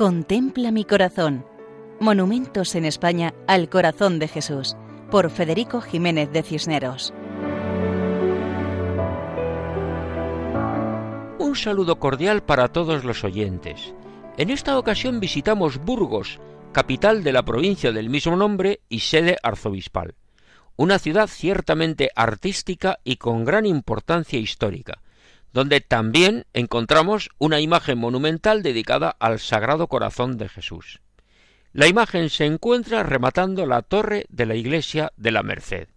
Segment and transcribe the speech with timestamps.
[0.00, 1.44] Contempla mi corazón.
[2.00, 4.74] Monumentos en España al corazón de Jesús,
[5.10, 7.12] por Federico Jiménez de Cisneros.
[11.38, 13.92] Un saludo cordial para todos los oyentes.
[14.38, 16.40] En esta ocasión visitamos Burgos,
[16.72, 20.14] capital de la provincia del mismo nombre y sede arzobispal.
[20.76, 25.02] Una ciudad ciertamente artística y con gran importancia histórica,
[25.52, 31.00] donde también encontramos una imagen monumental dedicada al Sagrado Corazón de Jesús.
[31.72, 35.88] La imagen se encuentra rematando la torre de la iglesia de la Merced.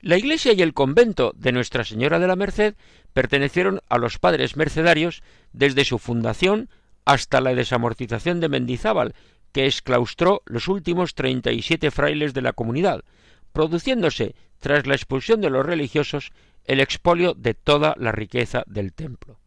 [0.00, 2.74] La iglesia y el convento de Nuestra Señora de la Merced
[3.12, 6.68] pertenecieron a los padres mercedarios desde su fundación
[7.04, 9.14] hasta la desamortización de Mendizábal,
[9.52, 13.04] que exclaustró los últimos treinta y siete frailes de la comunidad,
[13.52, 16.32] produciéndose, tras la expulsión de los religiosos,
[16.64, 19.38] el expolio de toda la riqueza del templo.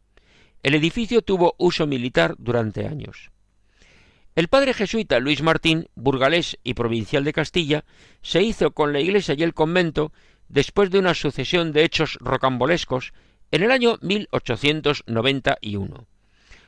[0.64, 3.32] El edificio tuvo uso militar durante años.
[4.36, 7.86] El padre jesuita Luis Martín, burgalés y provincial de Castilla,
[8.22, 10.12] se hizo con la iglesia y el convento
[10.48, 13.14] después de una sucesión de hechos rocambolescos
[13.52, 16.08] en el año 1891.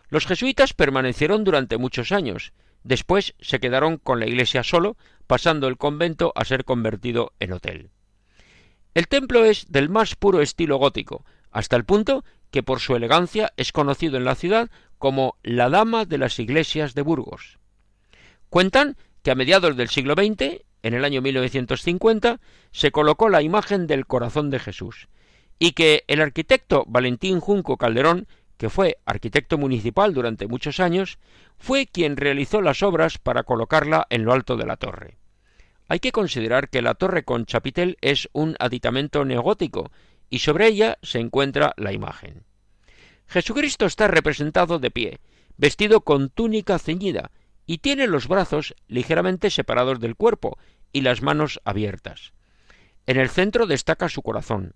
[0.10, 2.54] Los jesuitas permanecieron durante muchos años,
[2.84, 4.98] después se quedaron con la iglesia solo,
[5.28, 7.92] pasando el convento a ser convertido en hotel.
[8.94, 13.54] El templo es del más puro estilo gótico, hasta el punto que por su elegancia
[13.58, 17.60] es conocido en la ciudad como la Dama de las Iglesias de Burgos.
[18.50, 22.40] Cuentan que a mediados del siglo XX, en el año 1950,
[22.72, 25.08] se colocó la imagen del corazón de Jesús,
[25.60, 31.20] y que el arquitecto Valentín Junco Calderón, que fue arquitecto municipal durante muchos años,
[31.58, 35.19] fue quien realizó las obras para colocarla en lo alto de la torre.
[35.90, 39.92] Hay que considerar que la torre con chapitel es un aditamento neogótico
[40.30, 42.46] y sobre ella se encuentra la imagen.
[43.26, 45.20] Jesucristo está representado de pie,
[45.58, 47.32] vestido con túnica ceñida,
[47.66, 50.60] y tiene los brazos ligeramente separados del cuerpo
[50.94, 52.34] y las manos abiertas.
[53.08, 54.76] En el centro destaca su corazón,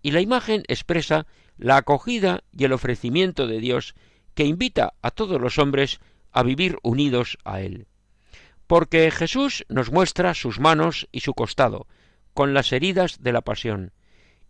[0.00, 3.94] y la imagen expresa la acogida y el ofrecimiento de Dios
[4.34, 7.88] que invita a todos los hombres a vivir unidos a Él
[8.72, 11.86] porque Jesús nos muestra sus manos y su costado,
[12.32, 13.92] con las heridas de la pasión,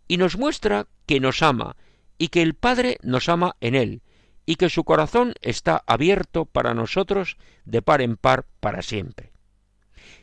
[0.07, 1.75] y nos muestra que nos ama,
[2.17, 4.01] y que el Padre nos ama en él,
[4.45, 7.35] y que su corazón está abierto para nosotros
[7.65, 9.33] de par en par para siempre.